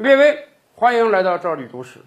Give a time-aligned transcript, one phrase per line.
[0.00, 0.44] 列位，
[0.76, 1.98] 欢迎来到赵李读史。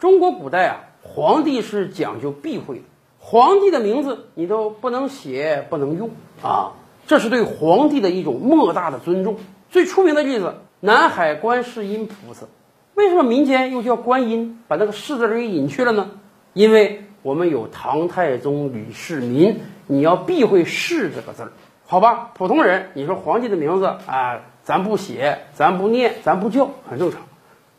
[0.00, 2.82] 中国古代啊，皇帝是讲究避讳的，
[3.20, 6.10] 皇帝的名字你都不能写，不能用
[6.42, 6.72] 啊，
[7.06, 9.36] 这是对皇帝的一种莫大的尊重。
[9.70, 12.48] 最出名的例子，南海观世音菩萨，
[12.94, 16.10] 为什么民间又叫观音，把那个“世”字给隐去了呢？
[16.52, 21.52] 因为我们有唐太宗李世民，你要避讳“世”这个字儿，
[21.86, 22.32] 好吧？
[22.34, 27.20] 普通人，你说皇帝的名字啊，咱不写，咱不念，咱不叫，很正常。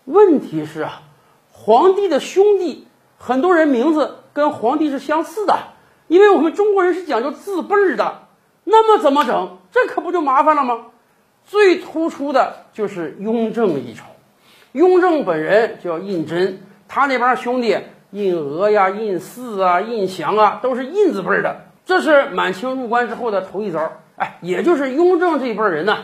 [0.07, 1.01] 问题是啊，
[1.51, 2.87] 皇帝的兄弟，
[3.17, 5.53] 很多人名字跟皇帝是相似的，
[6.07, 8.19] 因为我们中国人是讲究字辈儿的。
[8.63, 9.57] 那么怎么整？
[9.69, 10.85] 这可不就麻烦了吗？
[11.43, 14.05] 最突出的就是雍正一朝，
[14.71, 16.55] 雍正本人叫胤禛，
[16.87, 17.77] 他那帮兄弟
[18.11, 21.65] 胤俄呀、胤祀啊、胤祥啊，都是胤字辈儿的。
[21.85, 25.97] 这是满清入关之后的头一遭，哎，也就是雍正这一辈人呢。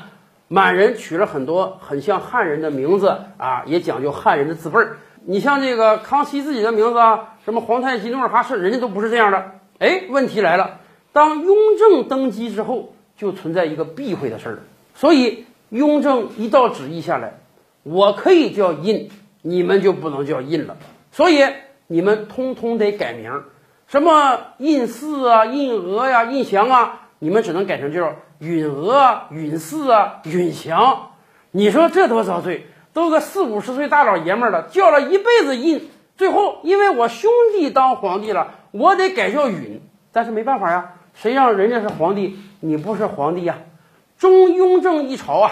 [0.47, 4.97] 满人取了很多很像汉人的名字啊，也讲究汉人的字辈儿。
[5.25, 9.51] 你像这个康熙自己的名字啊，什么皇太极、努尔哈赤，人家都不是这样的。
[9.79, 10.79] 哎，问题来了，
[11.13, 14.59] 当雍正登基之后，就存在一个避讳的事儿。
[14.95, 17.39] 所以雍正一道旨意下来，
[17.83, 19.09] 我可以叫胤，
[19.41, 20.77] 你们就不能叫胤了。
[21.11, 21.43] 所以
[21.87, 23.43] 你们通通得改名，
[23.87, 26.99] 什么胤祀啊、胤娥呀、胤祥啊。
[27.23, 31.11] 你们只能改成叫允娥啊、允祀啊、允祥，
[31.51, 32.67] 你说这多遭罪？
[32.91, 39.81] 都个四五十岁大老爷们了，叫了一辈子胤，最后因为我兄弟当皇帝了，我得改叫允。
[40.11, 43.55] 但是没办法呀，谁让人家是皇帝，你不是皇帝呀？
[44.17, 45.51] 中雍正一朝啊，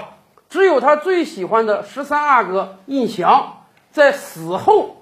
[0.50, 3.62] 只有他最喜欢的十三阿哥胤祥，
[3.92, 4.98] 在死后，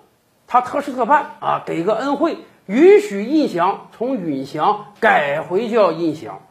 [0.46, 6.42] 他特事特办啊，给个恩惠，允许胤祥从允祥改回叫胤祥。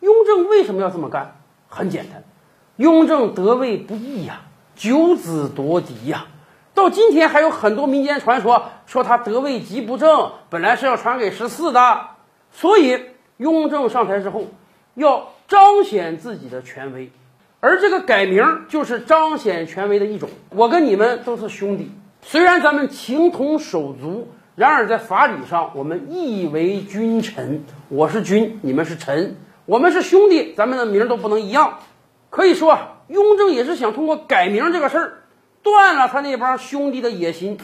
[0.00, 1.36] 雍正为什么要这么干？
[1.68, 2.24] 很简单，
[2.76, 4.40] 雍正得位不易呀，
[4.74, 6.26] 九子夺嫡呀。
[6.72, 12.00] 到今天还有很多民间传说说他得位极不正，本来是要传给十四的。
[12.52, 13.00] 所以
[13.36, 14.46] 雍正上台之后
[14.94, 17.10] 要彰显自己的权威，
[17.60, 20.30] 而这个改名就是彰显权威的一种。
[20.50, 21.90] 我跟你们都是兄弟，
[22.22, 27.64] 虽然咱们情同手足，然而在法理上我们亦为君臣。
[27.88, 29.36] 我是君，你们是臣。
[29.68, 31.80] 我们是兄弟，咱们的名都不能一样。
[32.30, 35.18] 可以说啊，雍正也是想通过改名这个事儿，
[35.62, 37.58] 断了他那帮兄弟的野心。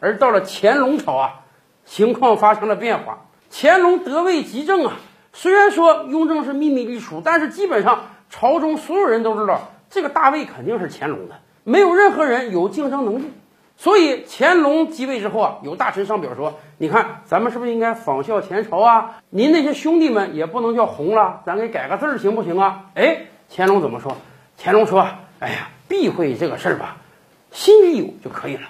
[0.00, 1.42] 而到了乾隆朝啊，
[1.84, 3.26] 情况发生了变化。
[3.52, 4.94] 乾隆得位极正啊，
[5.34, 13.30] 虽然说雍正是秘密隶属，但是基本上朝中所有人都知道，这个大位肯定是乾隆的，没有任何人有竞争能力。
[13.76, 19.16] 所以乾隆即位之后啊，有大臣上表说：“你看，咱们是不是应该仿效前朝啊？
[19.30, 24.16] 您那些兄弟们也不能叫红了，咱给改个字儿行不行啊？”哎，乾隆怎么说？
[24.56, 25.06] 乾隆说
[25.40, 26.98] ：“哎呀，避讳这个事儿吧，
[27.50, 28.62] 心里有就可以了。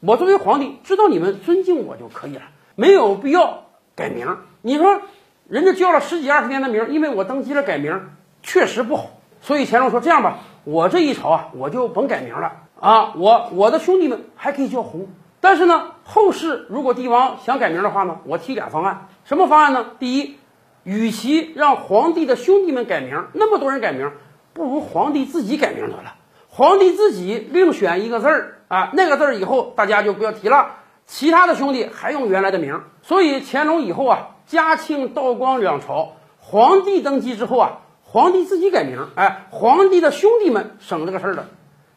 [0.00, 2.42] 我作为皇帝，知道你们尊敬我就可以了，
[2.74, 3.64] 没有必要
[3.94, 4.38] 改名。
[4.60, 5.00] 你说
[5.48, 8.10] 人家叫了十几二十年的名，因为我登基了改名，
[8.42, 9.10] 确实不好。
[9.40, 15.08] 所以乾隆说：这样吧，我这一朝啊，我就甭改名了。”啊，我我的兄弟们还可以叫红，
[15.40, 19.08] 但是呢，后世如果帝王想改名的话呢，我提俩方案。
[19.24, 19.86] 什么方案呢？
[19.98, 20.36] 第一，
[20.84, 24.12] 与其让皇帝的兄弟们改名，那么多人改名，
[24.52, 26.14] 不如皇帝自己改名得了。
[26.48, 32.80] 皇帝自己另选一个字儿啊，那个字儿以后大家就不要提了，其他的兄弟还用原来的名。
[33.02, 41.46] 所以乾隆以后啊，嘉庆、道光两朝，皇帝登基之后啊，皇帝自己改名，哎，皇帝的兄弟们省这个事儿了。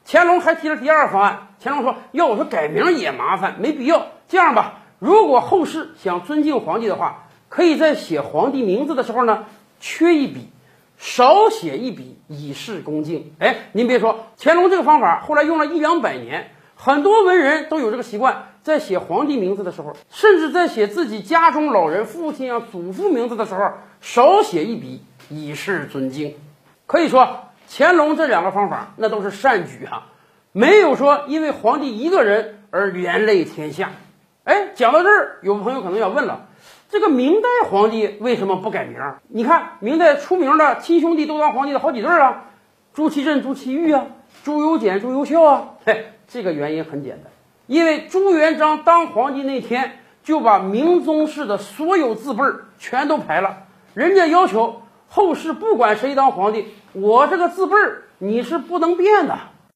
[0.06, 1.48] 乾隆还提了第二个方案。
[1.64, 4.08] 乾隆说：“要我说改名也麻烦，没必要。
[4.28, 9.46] 这样吧，如果后世想尊敬皇帝的话，可以在写皇帝名字的时候呢，
[9.80, 10.50] 缺一笔，
[10.98, 26.36] 少写一笔，以示恭敬。”哎，您别说，乾隆这个方法后来用了一两百年，很多文人都有这个习惯，在写皇帝名字的时候，甚至在写自己家中老人、父亲啊、祖父名字的时候，少写一笔，以示尊敬。
[26.88, 27.46] 可以说。
[27.74, 30.08] 乾隆这两个方法，那都是善举哈，
[30.52, 33.92] 没有说因为皇帝一个人而连累天下。
[34.44, 36.48] 哎，讲到这儿，有朋友可能要问了，
[36.90, 39.00] 这个明代皇帝为什么不改名？
[39.30, 42.44] 你看明代出名的亲兄弟都当皇帝的好几对儿啊，
[42.94, 44.08] 朱祁镇、朱祁钰啊，
[44.44, 45.68] 朱由检、朱由校啊。
[45.86, 47.32] 嘿，这个原因很简单，
[47.68, 53.60] 因为朱元璋当皇帝那天就把明宗室的所有字辈儿全都排了，
[53.94, 54.82] 人家要求。
[55.14, 59.51] 后世不管谁当皇帝，我这个字辈儿你是不能变的。